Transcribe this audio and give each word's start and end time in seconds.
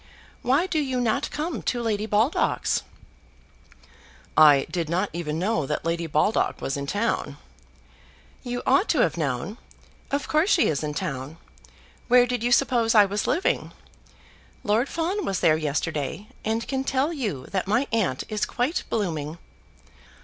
Why 0.41 0.65
do 0.65 0.79
you 0.79 0.99
not 0.99 1.29
come 1.29 1.61
to 1.61 1.79
Lady 1.79 2.07
Baldock's?" 2.07 2.81
"I 4.35 4.65
did 4.71 4.89
not 4.89 5.11
even 5.13 5.37
know 5.37 5.67
that 5.67 5.85
Lady 5.85 6.07
Baldock 6.07 6.59
was 6.59 6.75
in 6.75 6.87
town." 6.87 7.37
"You 8.41 8.63
ought 8.65 8.89
to 8.89 9.01
have 9.01 9.15
known. 9.15 9.59
Of 10.09 10.27
course 10.27 10.49
she 10.49 10.65
is 10.69 10.81
in 10.83 10.95
town. 10.95 11.37
Where 12.07 12.25
did 12.25 12.41
you 12.41 12.51
suppose 12.51 12.95
I 12.95 13.05
was 13.05 13.27
living? 13.27 13.73
Lord 14.63 14.89
Fawn 14.89 15.23
was 15.23 15.39
there 15.39 15.55
yesterday, 15.55 16.29
and 16.43 16.67
can 16.67 16.83
tell 16.83 17.13
you 17.13 17.45
that 17.51 17.67
my 17.67 17.85
aunt 17.93 18.23
is 18.27 18.47
quite 18.47 18.81
blooming." 18.89 19.37